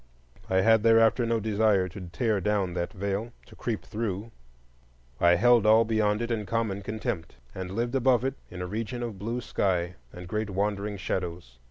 [0.49, 4.31] I had thereafter no desire to tear down that veil, to creep through;
[5.19, 9.03] I held all beyond it in common contempt, and lived above it in a region
[9.03, 11.59] of blue sky and great wandering shadows.